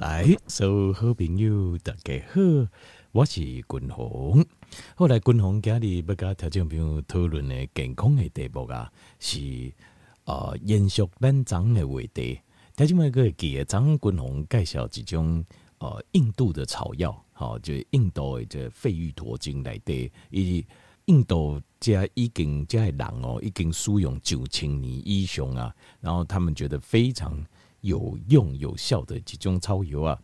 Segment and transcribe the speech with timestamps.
[0.00, 2.40] 来，所有好朋友大家好，
[3.12, 4.42] 我是君鸿。
[4.94, 9.70] 后来君鸿今日要跟听众朋友讨论的健康的题目啊，是
[10.24, 12.40] 呃延续班长的话题。
[12.74, 15.44] 听众朋友可以记得，张君鸿介绍一种
[15.80, 20.64] 呃印度的草药，好、哦，就印度的这费玉陀经来的，以
[21.04, 27.44] 印度这已经这人哦，已经使用九千年以上啊，然后他们觉得非常。
[27.80, 30.18] 有用有效的几种草药啊，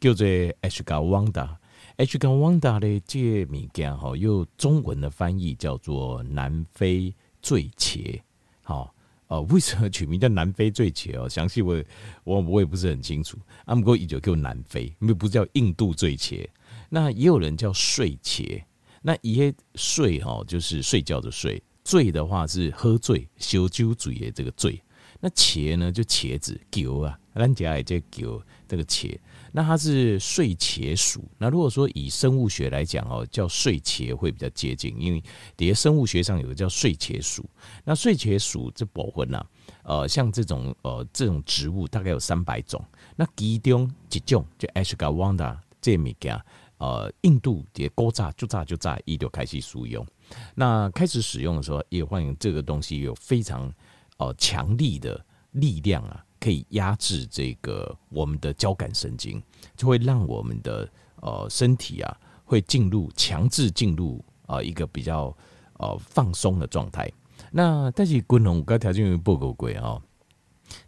[0.00, 8.20] 叫做 Ashwagandha，Ashwagandha 的这物件哈，用中文的翻译叫做南非醉茄。
[8.62, 8.94] 好，
[9.28, 11.28] 呃，为什么取名叫南非醉茄哦？
[11.28, 11.82] 详细我
[12.24, 13.38] 我我也不是很清楚。
[13.64, 16.46] 阿姆哥一九叫南非，因为不叫印度醉茄。
[16.90, 18.62] 那也有人叫睡茄，
[19.02, 24.82] 那一些睡哈就是睡觉的睡，醉的话是喝醉、烧酒醉的这个醉。
[25.20, 25.90] 那茄呢？
[25.90, 29.18] 就茄子，球啊，咱家也叫球，这个茄。
[29.50, 31.24] 那它是睡茄属。
[31.38, 35.20] 那如果说以生物学来讲哦，叫睡茄会比较接近，因为
[35.56, 37.44] 底下生物学上有个叫睡茄属。
[37.84, 39.44] 那睡茄属这部分呢，
[39.82, 42.80] 呃，像这种呃这种植物大概有三百种。
[43.16, 46.40] 那其中一种就 Ashwagandha 这物件，
[46.76, 50.06] 呃，印度的古早就早就早一就开始使用。
[50.54, 53.74] 那开始使用的时候，也欢迎这个东西有非常。
[54.18, 59.42] 哦，强力的力量啊，可以压制这个我们的交感神经，
[59.76, 60.88] 就会让我们的
[61.22, 65.34] 呃身体啊，会进入强制进入啊一个比较
[65.74, 67.10] 呃放松的状态。
[67.50, 70.00] 那但是滚龙刚条件不够贵啊，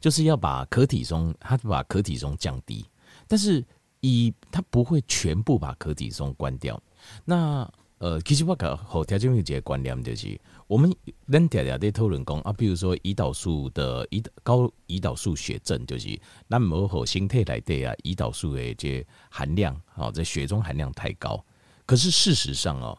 [0.00, 2.84] 就是要把可体松，它把可体松降低，
[3.28, 3.64] 但是
[4.00, 6.80] 以它不会全部把可体松关掉。
[7.24, 7.70] 那
[8.00, 10.38] 呃，其实我搞好条件有几个观念就是。
[10.66, 10.90] 我们
[11.30, 21.44] 咱常常在讨论讲啊，比如说胰岛素的胰高胰岛素血症，就是咱某好身体来对啊，胰岛素的这含量啊，在血中含量太高。
[21.84, 22.96] 可是事实上哦，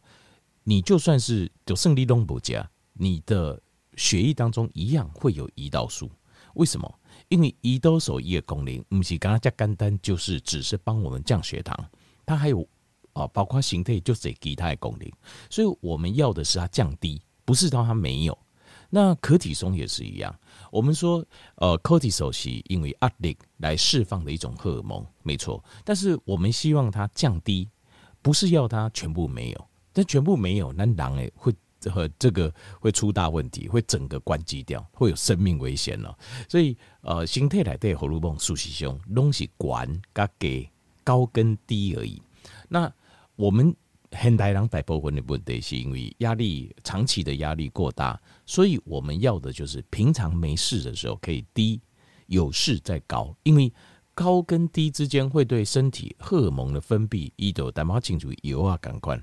[0.66, 3.60] 你就算是就胜利东不加，你的
[3.96, 6.12] 血液当中一样会有胰岛素。
[6.56, 7.00] 为什么？
[7.30, 11.90] 因为胰岛素一个功能，不是刚刚加肝单，就是只是帮我们降血糖，
[12.26, 12.68] 它还有
[13.14, 15.10] 啊，包括形态就是其他的功能。
[15.50, 17.22] 所以我们要的是它降低。
[17.44, 18.38] 不是到它没有，
[18.90, 20.34] 那可体松也是一样。
[20.72, 25.62] 我们说，呃，cortisol 是因为压力来释放的一种荷尔蒙，没错。
[25.84, 27.68] 但是我们希望它降低，
[28.22, 29.68] 不是要它全部没有。
[29.92, 31.54] 但全部没有，那人诶会
[31.90, 36.18] 和这个会出大问题，会整个关机掉，会有生命危险了。
[36.48, 40.70] 所以，呃，身体内的荷尔蒙数是上东西管加给
[41.04, 42.22] 高跟低而已。
[42.70, 42.90] 那
[43.36, 43.76] 我们。
[44.14, 51.80] 现代人大部分的问题是因为压力长期的压力过大，所以我们要的就是平常没事的时候可以低，
[52.28, 53.34] 有事再高。
[53.44, 53.72] 因为
[54.14, 59.18] 高跟低之间会对身体荷尔蒙的分泌，一度淡薄清楚有啊感官。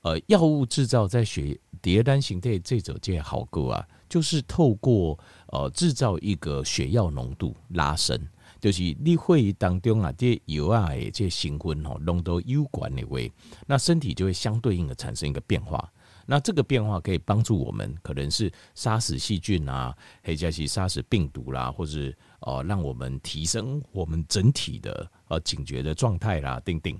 [0.00, 8.18] 呃，药物制造在血蝶单形态这种这好过啊，就是透过呃制造一个血药浓度拉升。
[8.62, 13.18] 就是你会议当中啊，这油啊，这些成分吼浓度有关的话，
[13.66, 15.92] 那身体就会相对应的产生一个变化。
[16.26, 26.96] 那这个变化可以帮助我们，可能是杀死细菌啊，或者是杀死病毒啦，或是呃让我们提升我们整体的呃警觉的状态啦，等等。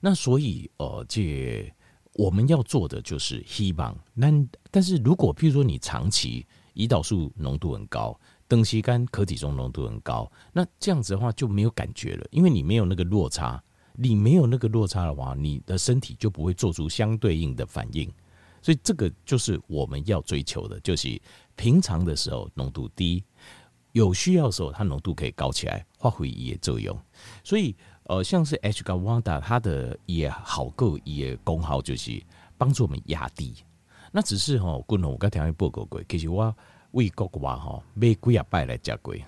[0.00, 1.68] 那所以呃，这
[2.12, 4.28] 我们要做的就是希望，那
[4.70, 8.16] 但是如果譬如说你长期胰岛素浓度很高。
[8.48, 13.60] 东西干可体中浓度很高，那这样子的话就没有感觉了，因为你没有那个落差，
[13.94, 18.08] 你没有那个落差的话，你的身体就不会做出相对应的反应，
[18.62, 21.20] 所以这个就是我们要追求的，就是
[21.56, 23.24] 平常的时候浓度低，
[23.90, 26.96] 有需要的时候它浓度可以高起来，发挥一些作用。
[27.42, 27.74] 所以
[28.04, 32.22] 呃，像是 Ashwagandha 它的也好够也功耗就是
[32.56, 33.56] 帮助我们压低。
[34.12, 36.56] 那只是哈，滚龙我刚听完报告过，其实我。
[36.96, 39.22] 为国话哈，买几啊摆来加贵。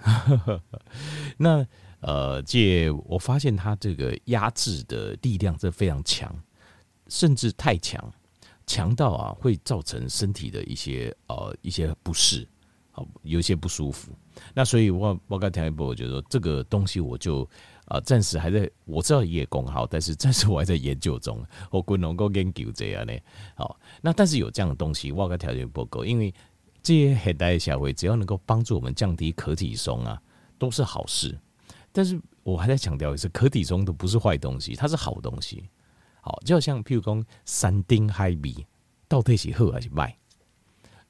[1.37, 1.67] 那
[2.01, 6.35] 呃，这我发现它这个压制的力量是非常强，
[7.09, 8.03] 甚至太强，
[8.67, 12.49] 强到啊会造成身体的一些呃一些不适，
[12.91, 14.13] 好有些不舒服。
[14.55, 17.47] 那所以我我刚听一波，我觉得这个东西我就
[17.85, 23.13] 啊暂时还在我知道也功好，但是暂时我还在研究中， 我不能够研究这样呢。
[23.57, 26.33] 好，那但是有这样的东西，我个条件不够，因为。
[26.83, 30.21] 这些现代社会只要能够帮助我们降低可体松啊，
[30.59, 31.39] 都是好事。
[31.93, 35.69] 但是我还在强调一次，可体松都不是坏东西，它是好东西。
[36.21, 38.67] 好，就像譬如讲山珍海味，
[39.09, 40.17] 到底是好还是坏？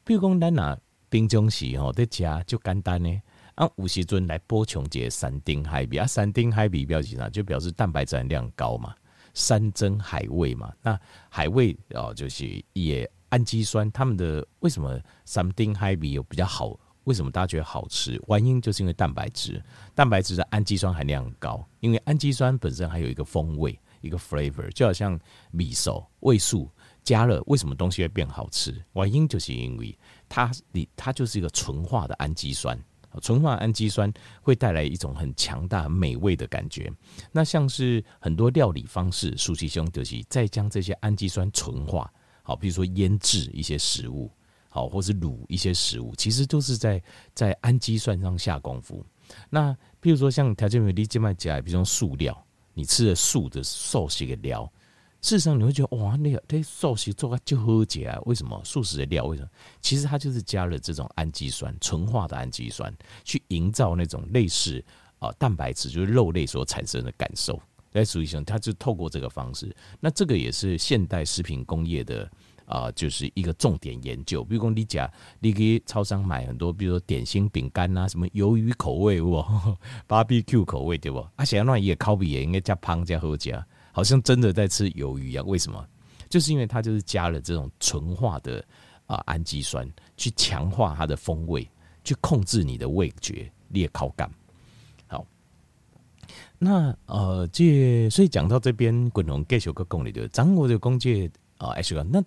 [0.07, 0.79] 譬如讲咱拿
[1.11, 3.21] 平常时吼在家就简单呢，
[3.57, 7.29] 按五十尊来补充这山珍海味啊，山珍海味表示啥？
[7.29, 8.95] 就表示蛋白质含量高嘛，
[9.35, 10.73] 山珍海味嘛。
[10.83, 10.99] 那
[11.29, 16.79] 海味哦，就是也氨基酸，他们的为什么山珍海味有比较好？
[17.05, 18.21] 为什么大家觉得好吃？
[18.29, 19.63] 原因就是因为蛋白质，
[19.95, 25.19] 蛋白质的氨基酸含量很高，因为氨基酸本身还有一个风味，一个 flavor，就好像
[25.51, 26.71] 米熟、味素
[27.03, 28.85] 加了，为什么东西会变好吃？
[28.93, 29.99] 原因就是因为
[30.29, 32.79] 它你它就是一个纯化的氨基酸。
[33.23, 36.93] 纯化氨基酸会带来一种很强大、很美味的感觉。
[37.33, 42.13] 那像是很多料理方式，熟悉兄就是再将这些氨基酸纯化，
[42.49, 44.31] 好，比如说腌制一些食物，
[44.71, 47.03] 好，或是卤一些食物，其实都是在
[47.35, 49.05] 在氨基酸上下功夫。
[49.51, 54.67] 那比如说像条件美丽静脉夹，比如说素料，你吃的素的寿司的料。
[55.21, 58.19] 事实上，你会觉得哇，那个这寿司做个就好解啊？
[58.25, 59.27] 为什么素食的料？
[59.27, 59.49] 为什么？
[59.83, 62.91] 其实它就是加了这种氨基酸，纯化的氨基酸，
[63.25, 64.83] 去营造那种类似
[65.19, 67.61] 啊蛋白质，就是肉类所产生的感受。
[67.99, 69.75] 在，属于像它就透过这个方式。
[70.01, 72.31] 那这个也是现代食品工业的
[72.65, 74.45] 啊，就是一个重点研究。
[74.45, 75.11] 比如说，你讲
[75.41, 79.47] 你去超商买很多，比如说点心饼干啊，什么鱿鱼口味哇，
[80.07, 81.19] BBQ 口味对不？
[81.37, 83.67] 啊，想要那一个烤比也应该加胖加好加。
[83.91, 85.85] 好像真的在吃鱿鱼一样，为什么？
[86.29, 88.65] 就是因为它就是加了这种纯化的
[89.07, 91.69] 啊氨基酸，去强化它的风味，
[92.05, 94.31] 去控制你的味觉裂口感。
[96.59, 102.23] 那呃，这所以讲到这边，滚龙继续个公里的掌握的工具啊，H 那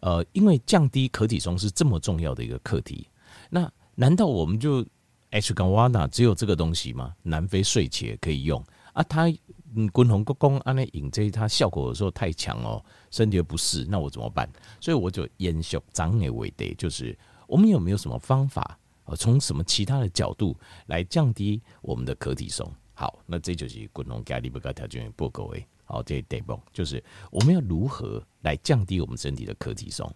[0.00, 3.08] 呃，因为降低可体松是这么重要的一个课题，
[3.50, 4.84] 那难道我们就
[5.30, 7.14] H 跟瓦纳只有这个东西吗？
[7.22, 8.62] 南非睡茄可以用
[8.92, 9.32] 啊，它。
[9.78, 14.48] 嗯，滚红国公安那引这它效果有时候太强哦，身体不适，那我怎么办？
[14.80, 17.14] 所以我就延续长的为的，就是
[17.46, 18.78] 我们有没有什么方法？
[19.04, 20.56] 呃，从什么其他的角度
[20.86, 22.72] 来降低我们的可体松？
[22.98, 25.66] 好，那这就是滚红加力不加条件不够诶。
[25.84, 30.10] 好，这第一步就是我们要如何来降低我们身体的可体松？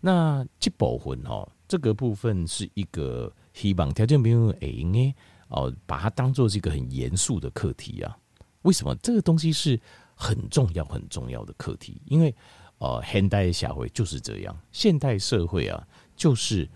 [0.00, 5.14] 那这部分哦，这个部分是一个希望条件没有诶呢
[5.48, 8.18] 哦，把它当做是一个很严肃的课题啊。
[8.62, 9.80] 为什么这个东西是
[10.16, 12.02] 很重要、很重要的课题？
[12.06, 12.34] 因为，
[12.78, 15.86] 呃，现代社会就是这样，现代社会啊，
[16.16, 16.68] 就是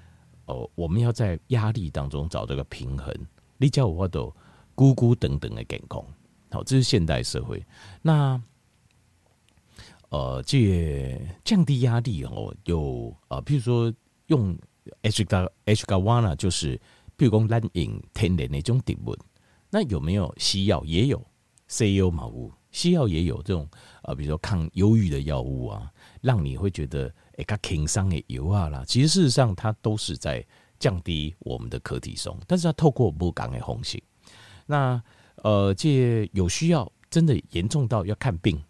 [0.47, 3.13] 呃，我们要在压力当中找这个平衡。
[3.59, 4.35] 你叫我都
[4.81, 6.03] 咕咕等等的健康，
[6.51, 7.63] 好，这是现代社会。
[8.01, 8.43] 那，
[10.09, 13.93] 呃，这降低压力哦，有呃，譬如说
[14.29, 14.57] 用
[15.03, 16.79] H 加 H 加 one，就是
[17.19, 19.15] 譬如说蓝饮天然那种植物，
[19.69, 20.83] 那有没有西药？
[20.85, 21.23] 也有。
[21.69, 23.69] 西药嘛，无西药也有这种
[24.05, 25.93] 呃，比如说抗忧郁的药物啊，
[26.23, 28.83] 让你会觉得诶，较轻松的油啊啦。
[28.87, 30.43] 其实事实上，它都是在
[30.79, 34.03] 降低我们的可体松，但是它透过不同的方式。
[34.71, 35.03] 那
[35.43, 38.63] 呃，这有需要真的严重到要看病，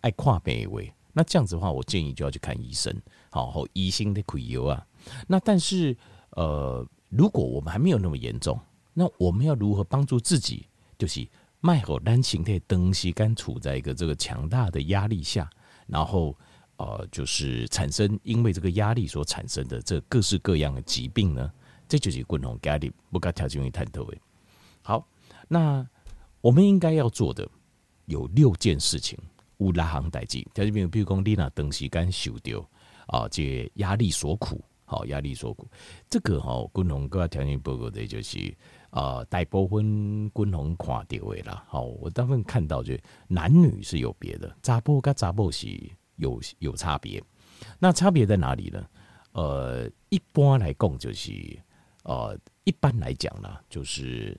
[0.00, 2.92] 爱跨病位，那这样子的话，我建议就要去看医生，
[3.30, 4.86] 好，好医心的开药啊。
[5.28, 5.96] 那但是
[6.30, 8.58] 呃，如果我们还没有那么严重，
[8.94, 10.66] 那我们要如何帮助自己？
[10.98, 11.28] 就是。
[11.64, 15.48] 脉和单形的东西刚处在一个这个强大的压力下，
[15.86, 16.36] 然后
[16.76, 21.52] 呃，就是产生因为这个压力所产生的这各式各样的疾病呢，
[21.88, 24.16] 这就是共同压力不该条件为探讨的。
[24.82, 25.06] 好，
[25.52, 25.86] 那
[26.40, 27.46] 我们应该要做的
[28.06, 29.18] 有六件事情，
[29.58, 30.42] 五六项代志。
[30.54, 32.58] 条件比如，比如讲你那东西刚受掉
[33.06, 35.68] 啊，这压力所苦，好，压力所苦，
[36.08, 38.56] 这个哈共同各条件报告的就是。
[38.94, 42.94] 呃，大部分共同看到的啦，好，我大部分看到就
[43.26, 45.66] 男女是有别的，查甫跟查某是
[46.16, 47.22] 有有差别。
[47.78, 48.86] 那差别在哪里呢？
[49.32, 51.58] 呃，一般来讲就是，
[52.04, 54.38] 呃，一般来讲呢，就是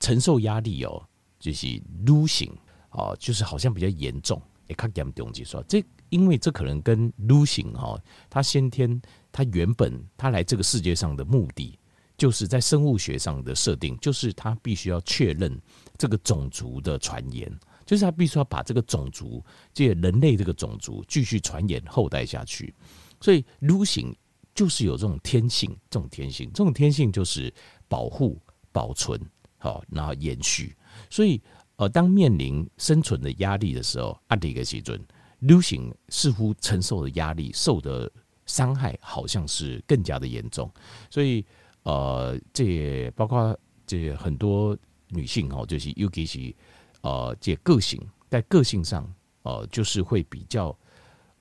[0.00, 1.02] 承受压力哦，
[1.38, 1.66] 就是
[2.06, 2.52] 女性
[2.90, 9.00] 哦，就是好像比较严重，也较严重，就说这，因为这可能跟女性哈，她先天
[9.32, 11.78] 她原本她来这个世界上的目的。
[12.16, 15.56] 就是在生物学上的设定，就是他必须要确认
[15.96, 17.48] 这个种族的传言，
[17.86, 19.40] 就是他必须要把这个种族，
[19.72, 22.74] 这人类这个种族继续传言后代下去。
[23.20, 24.12] 所以，女性
[24.52, 27.54] 就是有这种天性，这种天性，这种天性就是
[27.86, 28.36] 保护、
[28.72, 29.16] 保存，
[29.58, 30.74] 好，然后延续。
[31.10, 31.40] 所以，
[31.76, 34.98] 呃，当面临生存的压力的时候，阿迪格西准，
[35.38, 38.10] 女性似乎承受的压力、受的
[38.46, 40.70] 伤害，好像是更加的严重。
[41.10, 41.44] 所以。
[41.84, 44.76] 呃，这也包括这很多
[45.08, 46.54] 女性哦，就是尤其是
[47.00, 47.98] 呃，这个性
[48.28, 49.10] 在个性上，
[49.42, 50.76] 呃，就是会比较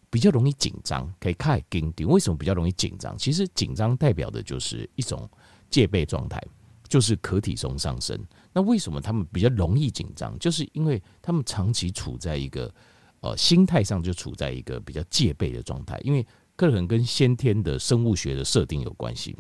[0.10, 2.08] 比较容易紧张，可以看紧张。
[2.08, 3.18] 为什么比较容易紧张？
[3.18, 5.30] 其实紧张代表的就是一种
[5.70, 6.42] 戒备状态。
[6.88, 8.18] 就是可体松上升。
[8.54, 10.38] 那为什么他们比较容易紧张？
[10.40, 12.74] 就是因为他们长期处在一个
[13.20, 16.26] 呃心态上就处在一个比较戒备的状态，因为
[16.56, 19.36] 可能跟先天的生物学的设定有关系。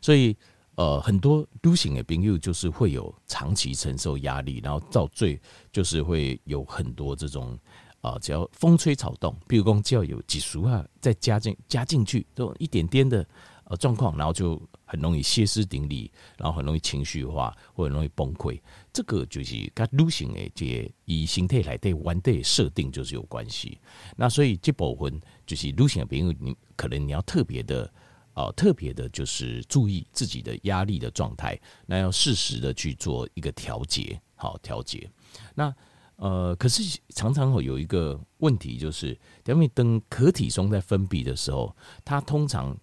[0.00, 0.36] 所以
[0.74, 7.58] 呃，很多 Do 型的朋友就是会有长期承受压力，然后到最就是会有很多这种
[8.00, 13.26] 啊、只要风吹草动，比如说只要有几俗啊，再加进加进去，都一点点的。
[13.68, 18.58] 呃，状况，然后就很容易歇斯底里，然后很容易情绪化，或很容易崩溃。
[18.92, 23.78] 这个就是跟女性的这些以形态来对玩的设定就是有关系。
[24.16, 27.92] 那所以这部分就是女性的朋友，你可能你要特别的，
[28.34, 35.10] 呃，特别的，就是注意自己的压力的状态，那要适时的去做一个调节，好调节。
[35.54, 35.74] 那
[36.14, 42.78] 呃，可是常常会有一个问题，就是因为等壳体松在分泌的时候，它通常。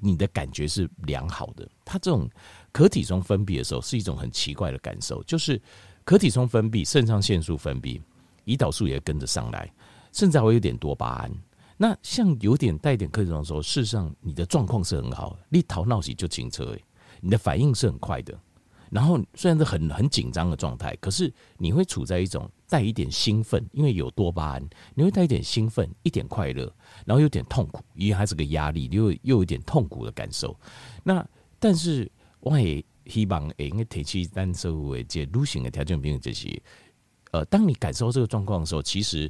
[0.00, 2.28] 你的感觉是良好的，它这种
[2.72, 5.60] 可体中分泌的时候是一种很奇怪的感受，就是
[6.04, 8.00] 可体中分泌，肾上腺素分泌，
[8.46, 9.72] 胰岛素也跟着上来，
[10.12, 11.30] 甚至还会有点多巴胺。
[11.76, 16.76] 那像有点带点可体的时候，事实上你的状况是很好的，你头脑是就清澈，
[17.20, 18.38] 你的反应是很快的。
[18.90, 26.70] 然后虽然是很很紧张的状态，可是你会处在一种带一点兴奋，因为有多巴胺，你会带一点兴奋，一点快乐，
[27.10, 30.56] 然后有点痛苦，因为它是个压力，又又有点痛苦的感受。
[31.02, 31.26] 那
[31.58, 36.62] 但是我也希望诶，因为提起单车为这路行的条件并这些，
[37.32, 39.28] 呃，当你感受这个状况的时候，其实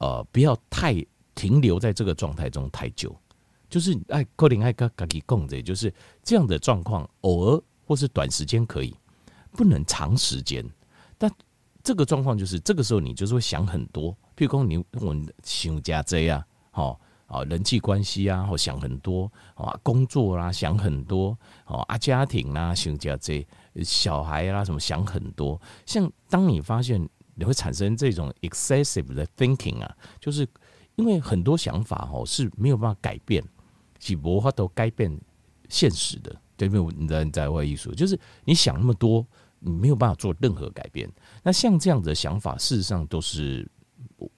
[0.00, 0.94] 呃不要太
[1.34, 3.16] 停留在这个状态中太久，
[3.70, 5.90] 就是爱可能爱跟自己讲的，就是
[6.22, 7.62] 这样的状况偶尔。
[7.86, 8.94] 或是短时间可以，
[9.52, 10.64] 不能长时间。
[11.18, 11.30] 但
[11.82, 23.46] 这个状况就是，这个时候你就是会想很多，譬如说你我想加这样，好啊，人际关系啊，或想很多啊，工作啦想很多哦啊，家庭啦想家这
[23.82, 25.60] 小孩啦什么想很多。
[25.86, 30.46] 像当你发现你会产生这种 excessive 的 thinking 啊，就是
[30.96, 33.42] 因为很多想法哦是没有办法改变，
[33.98, 35.18] 是无法都改变
[35.68, 36.34] 现实的。
[36.56, 39.26] 对，没有你在在外艺术，就是你想那么多，
[39.58, 41.10] 你没有办法做任何改变。
[41.42, 43.68] 那像这样子的想法，事实上都是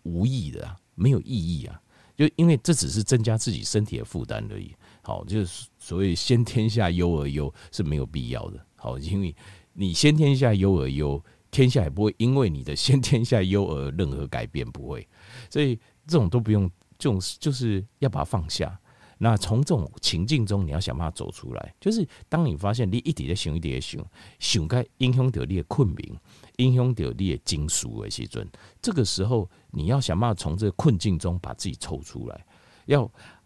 [0.03, 1.79] 无意义的啊，没有意义啊。
[2.17, 4.75] 就因为这只是增加自己身体的负担而已。
[5.03, 8.67] 好，就是所谓先天下忧而忧是没有必要的。
[8.75, 9.35] 好，因为
[9.75, 15.07] 你先天下忧而忧，天下也不会因为你的先天下忧而任何改变，不会。
[15.51, 18.81] 所以这种都不用，这种就是要把它放下。
[19.19, 21.75] 那从这种情境中，你要想办法走出来。
[21.81, 24.07] 就是当你发现你一直在想，一直在想，
[24.39, 26.21] 想该影响到你的困眠，
[26.57, 28.47] 影响到你的精神的时阵，
[28.83, 32.47] 这个时候你要想办法从这个困境中把自己抽出来，
[32.85, 33.05] 要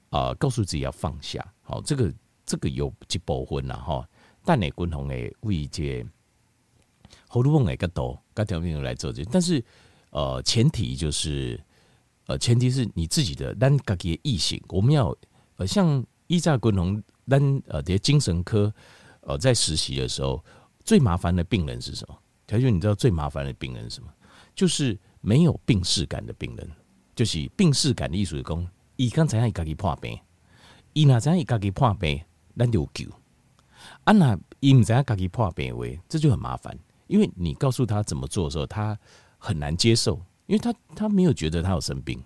[0.08, 1.40] 啊、呃、告诉自己要放下。
[1.62, 2.12] 好，这个
[2.44, 4.08] 这个有一部分呐哈，
[4.44, 6.04] 但你共同的为这
[7.28, 9.64] 荷尔蒙的角度，各条命来做这，但是
[10.10, 11.62] 呃前提就是
[12.26, 15.16] 呃前提是你自己的咱自己的意性，我们要。
[15.60, 18.72] 呃，像伊扎滚龙单呃，这些精神科
[19.20, 20.42] 呃，在实习的时候，
[20.86, 22.16] 最麻烦的病人是什么？
[22.46, 24.10] 条件你知道最麻烦的病人是什么？
[24.54, 26.66] 就是没有病视感的病人，
[27.14, 30.18] 就是病视感的意思是讲，伊刚才伊家己破病，
[30.94, 32.18] 伊哪知伊家己破病，
[32.56, 33.04] 咱就救。
[34.04, 36.74] 啊，那伊唔知家己破病喂，这就很麻烦，
[37.06, 38.98] 因为你告诉他怎么做的时候，他
[39.36, 40.14] 很难接受，
[40.46, 42.18] 因为他他没有觉得他有生病，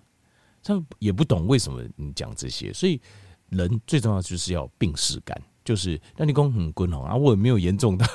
[0.63, 3.01] 他也不懂为什么你讲这些，所以。
[3.49, 8.05] 人最重要就是要病识感，就是那你讲很滚红啊，我也没有严重到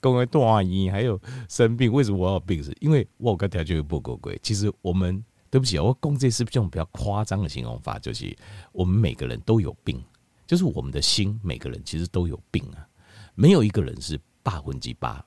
[0.00, 2.74] 公为大医，还有生病，为什么我要病死？
[2.80, 4.38] 因为我刚才就不够贵。
[4.42, 8.36] 其实我们对不起，我讲这是这种比较夸张的形容法，就是
[8.72, 10.02] 我们每个人都有病，
[10.46, 12.86] 就是我们的心，每个人其实都有病啊，
[13.34, 15.24] 没有一个人是百分之八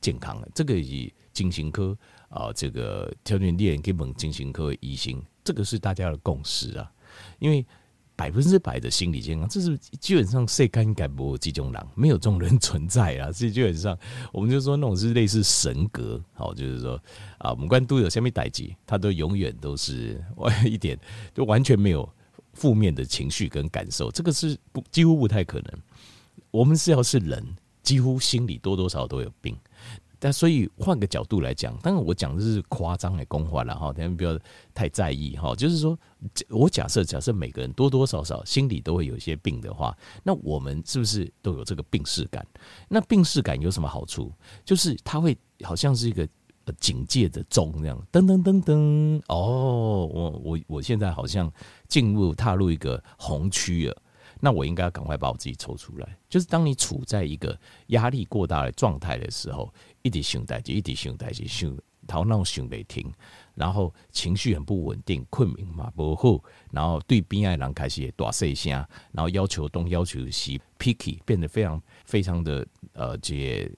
[0.00, 0.48] 健康的。
[0.54, 1.96] 这个以精神科
[2.28, 6.90] 啊，这个条件练给本精神科医生，这个是大家的共识啊，
[7.38, 7.64] 因为。
[8.20, 13.32] 百分之百的心理健康，这是基本上谁敢敢不这种人，没有这种人存在啊！
[13.32, 13.98] 所 以基本上，
[14.30, 17.02] 我们就说那种是类似神格，好，就是说
[17.38, 20.22] 啊，我们关都有下面代际，他都永远都是
[20.66, 20.98] 一点，
[21.32, 22.06] 就完全没有
[22.52, 25.72] 负面的情绪跟感受，这个是不几乎不太可能。
[26.50, 27.42] 我们是要是人，
[27.82, 29.56] 几乎心里多多少少都有病。
[30.20, 34.38] 但所以换个角度来讲，当然我讲的是夸张的公话了哈，大家不要
[34.74, 35.54] 太在意哈。
[35.56, 35.98] 就是说，
[36.50, 42.46] 我假设假设每个人多多少少心里都会有一些病的话，那我们是不是都有这个病识感？
[42.86, 44.30] 那病识感有什么好处？
[44.64, 46.28] 就是它会好像是一个
[46.78, 49.22] 警戒的钟那样，噔噔噔噔。
[49.28, 51.50] 哦，我我我现在好像
[51.88, 54.02] 进入踏入一个红区了。
[54.40, 56.16] 那我应该要赶快把我自己抽出来。
[56.28, 57.56] 就是当你处在一个
[57.88, 63.12] 压力过大的状态的时候，一直想代志，一直想代志，想头脑想没停，
[63.54, 66.42] 然后情绪很不稳定，困眠嘛不好，
[66.72, 68.72] 然后对边爱人开始大细声，
[69.12, 73.70] 然后要求东要求西，picky 变得非常非常的呃这。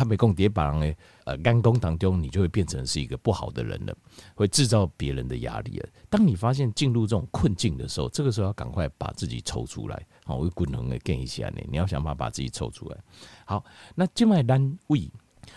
[0.00, 3.94] 他没共叠榜诶，呃，干工当中，你就会变成是一个不好的人了，
[4.34, 5.86] 会制造别人的压力了。
[6.08, 10.06] 当你发现进入这种困境的时候，这个时候要赶快把自己抽出来。
[10.24, 12.96] 好，我滚能的跟一下你，你要想办法把自己抽出来。
[13.44, 13.62] 好，
[13.94, 15.12] 那静脉单位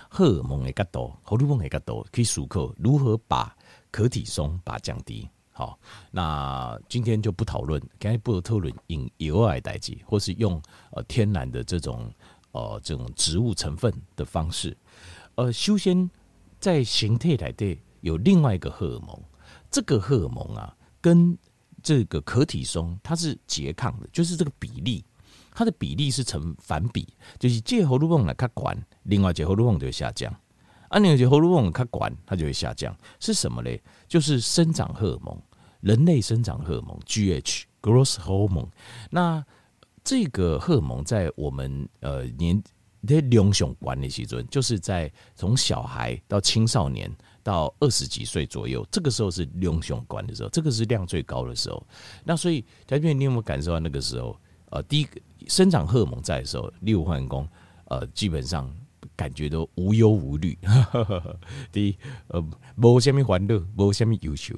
[0.09, 3.55] 荷尔蒙的角度，荷尔蒙的角度可以思考如何把
[3.91, 5.29] 可体松把降低。
[5.53, 5.79] 好，
[6.11, 12.11] 那今天就不讨论，刚才不讨论用油来代替，或是用呃天然的这种。
[12.53, 14.77] 呃，这种植物成分的方式，
[15.35, 16.09] 呃，首先
[16.59, 19.19] 在形态来的有另外一个荷尔蒙，
[19.71, 21.35] 这个荷尔蒙啊，跟
[21.81, 25.03] 这个可体松它是拮抗的，就是这个比例，
[25.51, 27.07] 它的比例是成反比，
[27.39, 30.31] 就是借荷尔蒙来它管，另外借荷尔蒙就会下降，
[30.89, 33.81] 啊，另外这荷尔蒙它管，它就会下降，是什么嘞？
[34.07, 35.41] 就是生长荷尔蒙，
[35.81, 38.69] 人类生长荷尔蒙 GH（growth hormone）。
[39.09, 39.43] 那
[40.03, 42.61] 这个荷尔蒙在我们呃年
[43.07, 51.85] 在两雄管理期中，就是在从小孩到青少年到二十几岁左右，这个时候是两雄管的时候，这个是量最高的时候。
[52.23, 54.37] 那所以，嘉俊，你有没有感受到那个时候？
[54.69, 57.47] 呃，第一个生长荷尔蒙在的时候，六环宫，
[57.85, 58.73] 呃，基本上。
[59.23, 60.57] 感觉都无忧无虑。
[61.71, 62.43] 第一，呃，
[62.75, 64.53] 无什么欢乐，无什么忧愁。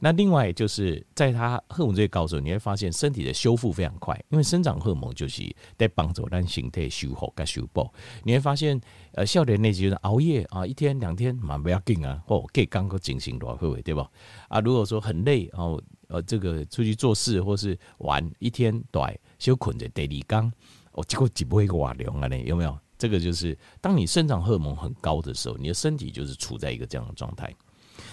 [0.00, 7.88] 那另外就是在他荷尔蒙最高的时候，你会发现身体的修复非常快，因为生长荷尔蒙就是在帮助咱身体修复跟修补。
[8.24, 8.80] 你会发现，
[9.12, 14.10] 呃，少年那些人熬夜啊，一天两天蛮不要紧啊，哦，可以刚进行多会对吧？
[14.48, 20.52] 啊，如果说很累，哦，呃，这个出去做事或是玩一天，对，休困在第二天，
[20.90, 22.76] 哦，结果就不会瓦凉啊，你有没有？
[22.98, 27.54] 这个就是当你生长荷尔蒙很高的时候，你的身体就是处在一个这样的状态。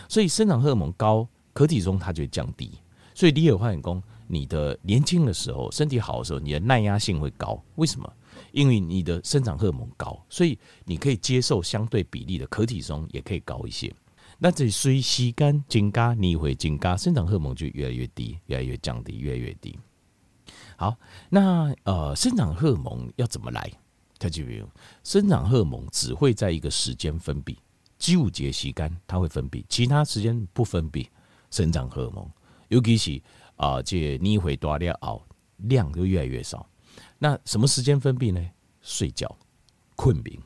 [0.08, 2.72] 所以生长荷尔蒙高，可体松它就会降低。
[3.14, 7.62] 所以你有发现说，你的年轻的时候，身体好的时候，你的耐压性会高。
[7.76, 8.12] 为什么？
[8.52, 13.94] 因为你的生长荷尔蒙高，所以你可以接受相对比例的可体松也可以高一些。
[14.38, 19.78] 那这随时间增加，你会增加生长荷尔蒙就越来越低，越来越降低，越来越低。
[20.76, 20.96] 好，
[21.30, 23.72] 那呃，生长荷尔蒙要怎么来？
[24.18, 24.68] 它就比如
[25.04, 27.56] 生长荷尔蒙只会在一个时间分泌，
[27.98, 31.08] 几五节吸干它会分泌，其他时间不分泌
[31.52, 32.30] 生长荷尔蒙。
[32.70, 33.22] 尤其是
[33.58, 35.22] 啊，这你会多了熬
[35.58, 36.68] 量就越来越少。
[37.20, 38.44] 那什么时间分泌呢？
[38.82, 39.38] 睡觉、
[39.96, 40.40] 困眠，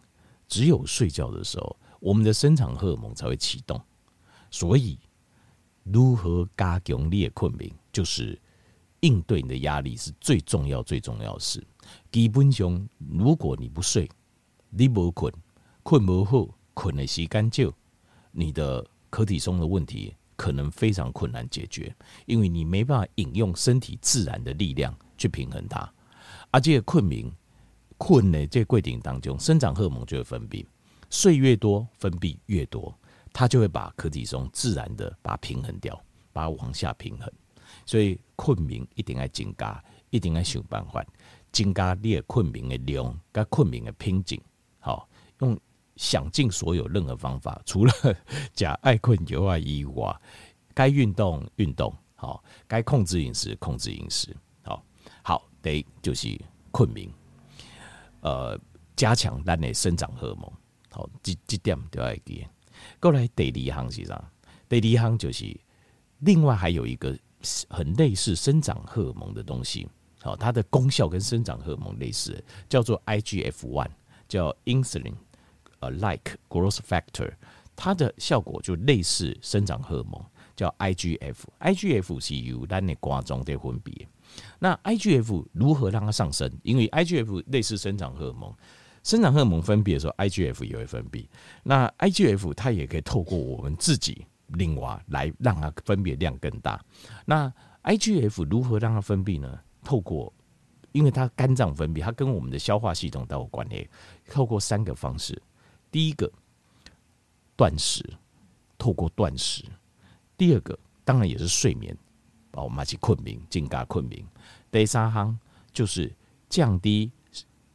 [0.48, 3.80] 只有睡觉的时候，我们的生长荷尔蒙才会启动。
[4.52, 4.98] 所以，
[5.84, 8.40] 如何加强你的困眠，就是
[9.02, 11.66] 应对你的压力是最重要、最重要的事。
[12.12, 14.10] 基本上，如果你不睡，
[14.70, 15.34] 你不困，
[15.84, 17.74] 困不好，困的时间少，
[18.32, 25.92] 你的可体松的问题可能非常困难解决，因为你没办法引用身体自然的力量去平衡它。
[26.52, 27.32] 而这个困眠，
[27.98, 30.66] 困的这过程当中，生长荷尔蒙就会分泌，
[31.10, 32.94] 睡越多，分泌越多，
[33.34, 36.00] 它就会把可体松自然的把它平衡掉，
[36.32, 37.32] 把它往下平衡。
[37.90, 41.04] 所以困眠一定要增加，一定要想办法。
[41.52, 44.40] 增加你的困眠的量，跟困眠的品质，
[44.78, 45.60] 好，用
[45.96, 47.92] 想尽所有任何方法，除了
[48.54, 50.16] 假爱困以外以外，
[50.76, 54.86] 该运动运动，好，该控制饮食控制饮食，好，
[55.24, 57.10] 好，第一就是困眠，
[58.22, 58.56] 呃，
[58.96, 60.54] 加强咱的生长荷尔蒙，
[60.92, 62.46] 好，这这点都要记。
[63.00, 64.32] 过来第二项是啥？
[64.68, 65.60] 第二项就是
[66.20, 67.18] 另外还有一个
[67.70, 69.88] 很类似生长荷尔蒙的东西。
[70.22, 73.90] 好，它的功效跟生长荷尔蒙类似，叫做 IGF one，
[74.28, 75.14] 叫 insulin，
[75.80, 77.32] 呃，like growth factor，
[77.76, 80.22] 它的效果就类似生长荷尔蒙，
[80.58, 84.06] 叫 IGF，IGF 是由咱的肝脏在分泌。
[84.60, 86.52] 那 IGF 如何让它上升？
[86.64, 88.54] 因为 IGF 类似生长荷尔蒙，
[89.04, 91.26] 生长荷尔蒙分泌的时候，IGF 也会分泌。
[91.64, 96.84] 那 IGF 它也可以透过我们自己另外来让它分泌量更大。
[97.26, 97.52] 那
[97.84, 99.60] IGF 如何让它分泌呢？
[99.84, 100.32] 透过，
[100.92, 103.88] 因为它肝脏分泌，它跟我们的消化系统都有关联。
[104.28, 105.42] 透过三个方式，
[105.90, 106.32] 第一个
[107.56, 108.04] 断食，
[108.78, 109.64] 透过断食；
[110.38, 111.98] 第二个当然也是睡眠，
[112.52, 114.24] 把我们去困眠，增加困眠。
[114.70, 115.40] 第三行
[115.72, 116.14] 就是
[116.50, 117.12] 降低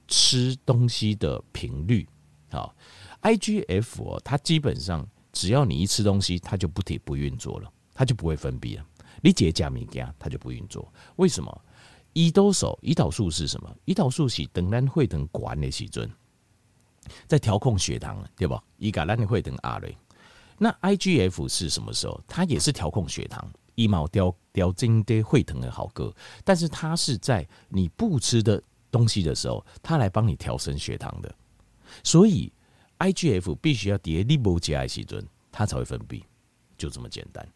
[0.06, 2.06] 吃东西的频率。
[2.50, 2.76] 好
[3.22, 8.86] ，IGF 哦它基本上只要你一吃东西，它就不停不运作了，它就不会分泌了。
[9.20, 10.90] 你解加米加，它就不运作。
[11.16, 11.60] 为什么？
[12.14, 13.76] 胰岛素，胰岛素是什么？
[13.86, 16.08] 胰岛素是等咱会等管的时阵，
[17.26, 18.62] 在调控血糖，对吧？
[18.78, 19.98] 伊甲咱的血糖压嘞。
[20.56, 22.20] 那 IGF 是什么时候？
[22.28, 23.44] 它也是调控血糖，
[23.74, 31.34] 一毛调调整的会疼的好哥，但是它是在你不吃的东西的时候，它来帮你调升血糖的。
[32.04, 32.52] 所以
[32.98, 36.22] IGF 必须要叠你不加的时阵，它才会分泌，
[36.76, 37.46] 就这么简单。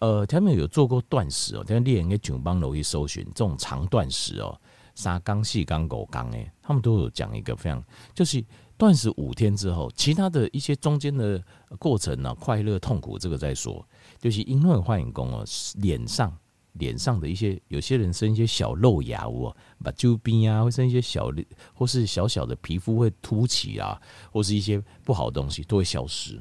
[0.00, 4.58] 呃，他们有做过断食哦，但猎人给囧帮楼去搜寻这种长断食哦，
[4.94, 7.82] 三缸细缸狗缸诶，他们都有讲一个非常，
[8.14, 8.44] 就是
[8.76, 11.42] 断食五天之后，其他的一些中间的
[11.78, 13.86] 过程呢，快乐痛苦这个再说，
[14.18, 15.44] 就是因为幻影功哦，
[15.76, 16.36] 脸上
[16.78, 21.32] 脸上的一些有些人生一些小肉芽哦，把周边啊会生一些小
[21.74, 24.00] 或是小小的皮肤会凸起啊，
[24.32, 26.40] 或是一些不好的东西都会消失。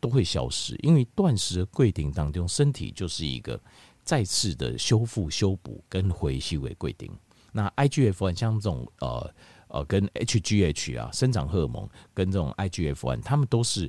[0.00, 3.56] 都会消失，因为断食的过程当中，身体就是一个
[4.02, 7.08] 再次的修复、修补跟回修的过程。
[7.52, 9.34] 那 IGF-1 像这种呃
[9.68, 13.88] 呃跟 HGH 啊，生长荷尔蒙跟这种 IGF-1，它们都是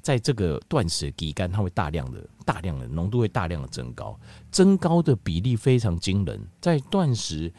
[0.00, 4.18] 在这个断食期间，它会大量的、大量的浓度会大量的增高，
[4.50, 7.52] 增高的比例非常惊人，在断食。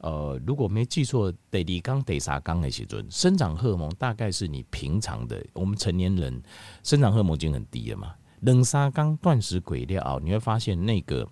[0.00, 6.40] 呃，如果没记错，第二缸、第三缸的时阵，生长荷尔蒙大概是你平常的，我们成年人
[6.84, 8.14] 生长荷尔蒙已经很低了嘛。
[8.42, 11.28] 冷沙缸断食鬼料啊，你会发现那个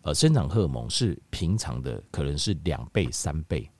[0.00, 3.70] 呃生长荷尔蒙是平常的，可能是两倍、三倍，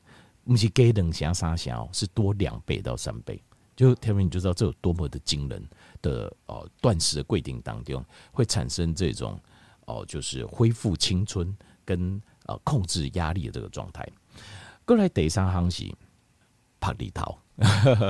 [0.44, 3.42] 不是给两下三下，是多两倍到三倍。
[3.77, 5.62] 就天明你就知道这有多么的惊人
[6.03, 9.39] 的哦断食的规定当中会产生这种
[9.89, 14.05] 哦、就是恢复青春跟呃控制压力的这个状态。
[14.85, 15.85] 过来第三项是
[16.81, 17.39] 帕里桃，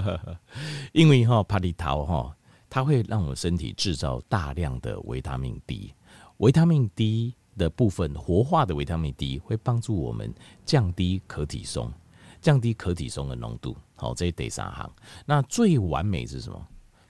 [0.95, 2.37] 因为哈帕里桃哈，
[2.71, 5.93] 它会让我们身体制造大量的维他命 D，
[6.39, 10.33] 维他命 D 的部分活化的维他命 D 会帮助我们
[10.65, 11.93] 降低可体松，
[12.41, 13.77] 降低可体松的浓度。
[13.97, 14.91] 好，这第三项。
[15.25, 16.67] 那最完美是什么？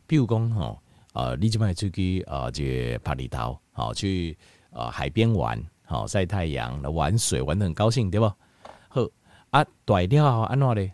[0.06, 0.78] 比如讲吼，
[1.12, 4.38] 呃，你就买出去呃，这帕里桃，好去
[4.70, 8.32] 呃海边玩，好晒太阳，玩水，玩得很高兴，对不？
[9.50, 10.92] 啊，大了安怎嘞？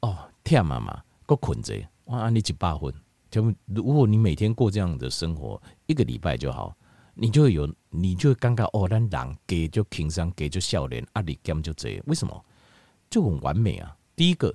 [0.00, 1.74] 哦，忝啊嘛，搁困者，
[2.06, 2.92] 哇，安尼一百分。
[3.30, 6.74] 就如果你每天过这样的生活，一个礼拜就好，
[7.14, 12.02] 你就会有，你就会感觉哦，咱人加就轻松，加就笑脸，压力减就这。
[12.06, 12.44] 为什么？
[13.10, 13.94] 就很完美啊！
[14.16, 14.54] 第一个，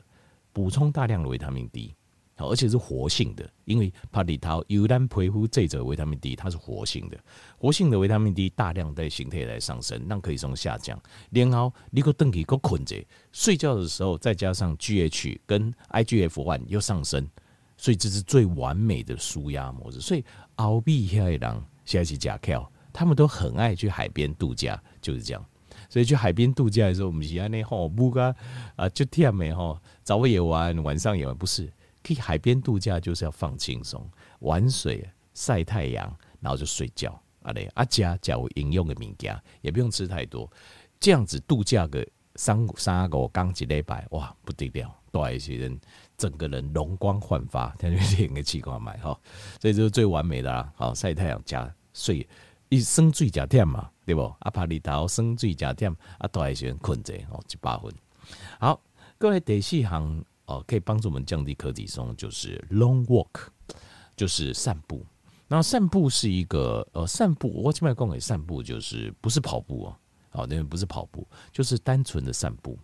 [0.58, 1.94] 补充大量的维他命 D。
[2.40, 7.18] 而且是活性的，因为帕里桃有咱皮肤这则维他命 D，它是活性的，
[7.58, 11.02] 活性的维他命 D 大量在形态来上升，让可以从下降。
[11.32, 17.28] 然后你个登起个困着，睡觉的时候再加上 GH 跟 IGF-1 又上升，
[17.76, 20.00] 所以这是最完美的舒压模式。
[20.00, 20.24] 所以
[20.58, 25.44] 后壁遐的人现在是假跳，他们都很爱去海边度假，就是这样。
[25.90, 28.36] 所以去海边度假的时候，我们是安尼吼，不个
[28.76, 31.72] 啊就忝的吼，早也玩，晚上也玩，不是。
[32.04, 37.22] 去海边度假就是要放轻松，玩水、晒太阳，然后就睡觉。
[37.42, 40.50] 啊嘞，阿加加有营养的物件，也不用吃太多。
[41.00, 44.94] 这样子度假个三三个刚几礼拜，哇，不得了！
[45.12, 45.80] 多一些人
[46.18, 49.18] 整个人容光焕发，天天个器官买哈，
[49.60, 50.72] 所以这是最完美的啦。
[50.76, 52.28] 好，晒太阳加睡，
[52.70, 54.22] 一生最加忝嘛，对不？
[54.40, 57.94] 阿帕里头生最加忝，啊，多一些人困着哦，一百分。
[58.60, 58.82] 好，
[59.18, 60.24] 各位第四项。
[60.48, 63.28] 哦，可以帮助我们降低可体松，就是 long walk，
[64.16, 65.06] 就是散步。
[65.46, 69.96] 然后散步是一个呃，散步我这边讲给散步，就是不是跑步哦，
[70.30, 72.80] 好，那边不是跑步，就是单纯的散步，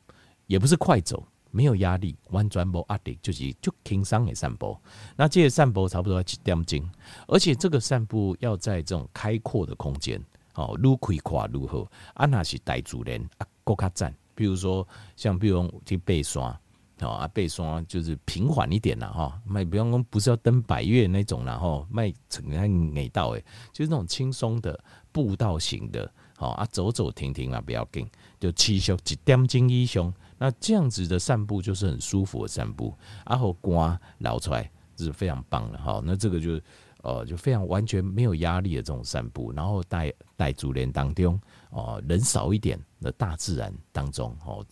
[0.47, 4.75] 也不是快走，没有压力，完全没压力，就是就轻松的散步。
[5.15, 6.89] 那这个散步差不多要几点钟，
[7.27, 10.21] 而且这个散步要在这种开阔的空间，
[10.55, 14.13] 哦，路可以跨路后，啊，那是带主人啊，够卡赞。
[14.35, 14.85] 比如说
[15.15, 16.59] 像比如去爬山。
[16.99, 28.07] 啊，背山就是平缓一点了哈，卖不用说不是要登百岳那种然后卖整个美道诶，就是那种轻松的步道型的，好啊，走走停停啊，不要紧，
[28.39, 32.93] 就持续一点钟以上，那这样子的散步就是很舒服的散步，
[33.25, 36.63] 然后瓜捞出来是非常棒的哈，那这个就是
[37.01, 44.65] 呃就非常完全没有压力的这种散步，然后带带主人当中哦，人少一点的大自然当中哦。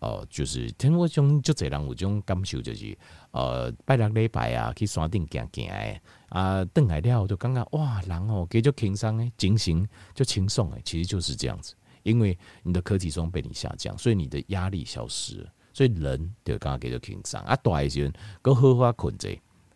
[0.00, 2.98] 哦，就是听我种就这人有种感受，就是
[3.30, 11.74] 呃，拜六礼拜啊，去山顶行行诶，啊，登来了就感觉哇，人哦，给就轻松诶，精神就轻松诶，其实就是这样子，
[12.04, 18.08] 因为你的科体松被你下降，所以你的压力消失了，所以人就感觉给就轻松啊，大一些
[18.40, 19.28] 搁好好困者，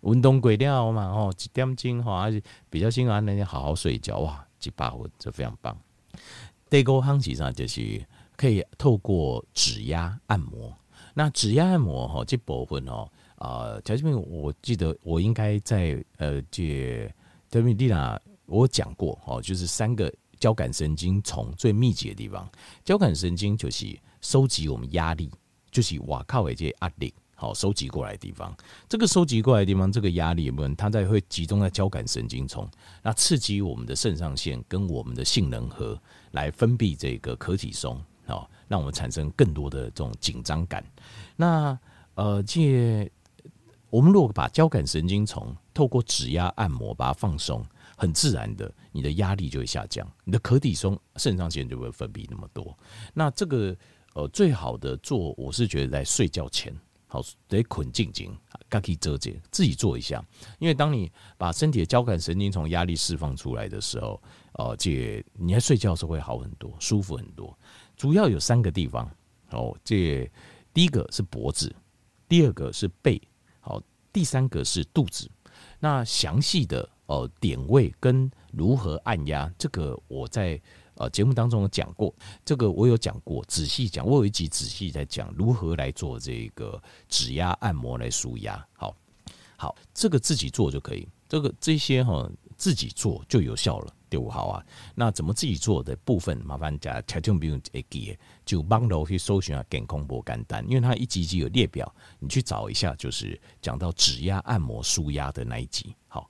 [0.02, 5.76] 运动过了嘛，哦，一点钟吼，还是比较心安，那你好好睡觉哇，一百分，这非常棒。
[6.70, 7.50] 第五项是啥？
[7.50, 8.06] 就是。
[8.38, 10.72] 可以透过指压按摩。
[11.12, 17.12] 那指压按摩哈，这部分哦，啊，条件我记得我应该在呃，这
[17.50, 22.48] 德米蒂娜我讲过哦，就是三个交感神经丛最密集的地方。
[22.84, 25.30] 交感神经就是收集我们压力，
[25.70, 28.54] 就是哇靠，这些压力好收集过来的地方。
[28.88, 32.68] 这个收集过来的地方，这个压力部分，它在会集中在交感神经丛，
[33.02, 36.00] 那刺激我们的肾上腺跟我们的杏仁核
[36.32, 38.02] 来分泌这个可体松。
[38.26, 40.84] 哦，让我们产生更多的这种紧张感。
[41.34, 41.78] 那
[42.14, 43.10] 呃，借
[43.88, 47.64] 我们如果把交感神经丛透过指压按摩把它放松，
[47.98, 52.78] 很自然的，你的压力就会下降，你的可体松肾上腺就会分泌那么多。
[53.12, 53.76] 那这个
[54.14, 56.74] 呃，最好的做，我是觉得在睡觉前，
[57.08, 58.34] 好得捆静静，
[58.70, 60.24] 可以折解自己做一下。
[60.58, 67.56] 因为当你把身体的交感神经从压力释放出来的时候，呃，这你在睡觉的时候会好很多，舒服很多。
[67.96, 69.10] 主要有三个地方
[69.50, 70.30] 哦，这
[70.72, 71.74] 第一个是脖子，
[72.28, 73.20] 第二个是背，
[73.60, 73.82] 好，
[74.12, 75.30] 第三个是肚子。
[75.80, 80.60] 那详细的呃点位跟如何按压，这个我在
[80.94, 88.66] 呃节目当中有讲过，这个我有讲过，仔细讲，我有一集仔细在讲如何来做这个指压按摩来舒压。
[88.74, 88.94] 好，
[89.56, 93.94] 好，这个自己做就可以，这个这些哈自己做就有效了。
[94.10, 94.64] 对，好啊。
[94.94, 105.94] 那怎么自己做的部分，麻烦加条件不用会记，就帮楼去搜寻下健康波简单，因为它一集一集有列表，你去找一下，就是讲到指压、按摩、舒压的那一集。
[106.08, 106.28] 好，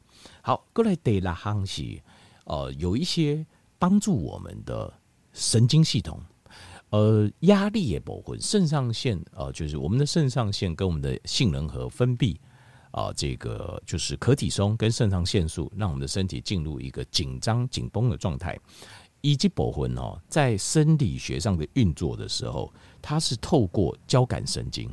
[0.49, 2.01] 好，过来第六项是，
[2.45, 3.45] 呃，有一些
[3.79, 4.91] 帮助我们的
[5.35, 6.19] 神经系统，
[6.89, 12.35] 呃，压力也部分，肾上腺，呃，就是我们的肾上腺跟我们的杏仁核分泌。
[12.93, 18.59] 啊，这个就是可体松跟肾上腺素，让我们的身体进入一个紧张紧绷的状态。
[19.21, 24.91] 以及部分哦，在生理学上的运作的时候，它是透过交感神经、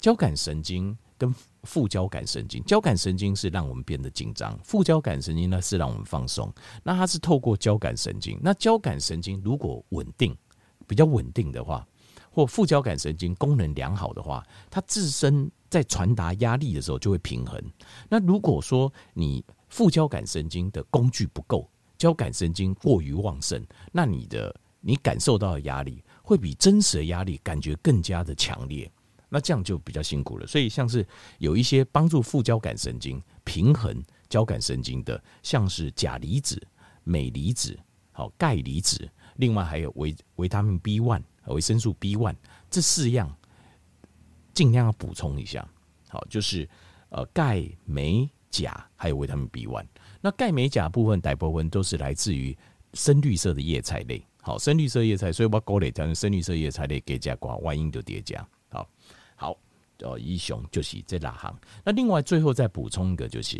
[0.00, 1.32] 交感神经跟
[1.64, 2.64] 副交感神经。
[2.64, 6.50] 交感神经是让我们变得紧张，副交感神经呢是让我们放松。
[6.82, 10.34] 那它是透过交感神经，那交感神经如果稳定，
[10.86, 11.86] 比较稳定的话，
[12.30, 15.50] 或副交感神经功能良好的话，它自身。
[15.70, 17.62] 在传达压力的时候就会平衡。
[18.08, 28.90] 那如果说你副交感神经的工具不够，交感神经过于旺盛，那你的你感受到的压力会比真实的压力感觉更加的强烈。
[29.30, 30.46] 那这样就比较辛苦了。
[30.46, 31.06] 所以像是
[31.38, 36.60] 有一些帮助副交感神经平衡交感神经的，像是钾离子、
[37.04, 37.78] 镁离子、
[38.12, 42.36] 好钙离子，另外还有维维他命 B one 维生素 B one
[42.68, 43.34] 这四样。
[44.52, 45.66] 尽量要补充一下，
[46.08, 46.68] 好，就是
[47.10, 49.86] 呃钙、镁、钾，还有维他命 B one。
[50.20, 52.54] 那钙、镁、钾部分大部分都是来自于
[52.92, 58.86] 深绿色的叶菜类，好，深绿色叶菜，所以把高类讲深绿色叶菜类给加瓜万应就叠加，好，
[59.40, 59.56] 好，
[60.00, 61.58] 呃，一雄就是这哪行？
[61.82, 63.56] 那另外最后再补充一个就是，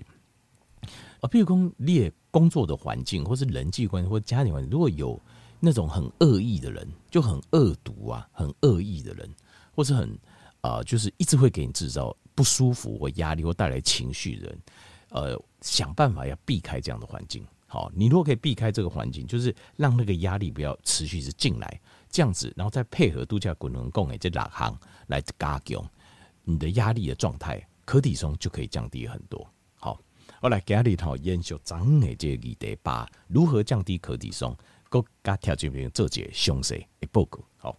[1.20, 5.18] 啊，譬如说你工作的环境，或是人际关系，或家庭环境，如果有
[5.58, 9.34] 那种很恶意的人，就很恶毒啊，很恶意的人，
[9.74, 10.18] 或是很。
[10.62, 14.58] 啊、呃，就是一直会给你制造不舒服或压力或带来情绪的人，
[15.08, 17.42] 呃，想办法要避开这样的环境。
[17.66, 25.88] 好，你如果可以避开这个环境，就是让那个压力不要持续是进来，这样子，然后再配合度假滚轮共诶这两行来加强
[26.42, 29.48] 你的压力的状态，可体松就可以降低很多。
[29.74, 29.98] 好，
[30.42, 34.56] 我来给你讨研究长诶这个议题，把如何降低可体松，
[34.88, 37.40] 各家条件边做些详细的报告。
[37.56, 37.78] 好。